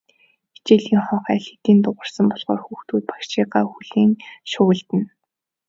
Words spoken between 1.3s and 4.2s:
аль хэдийн дуугарсан болохоор хүүхдүүд багшийгаа хүлээн